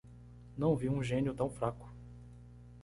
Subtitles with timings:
[0.57, 1.93] Não vi um gênio tão fraco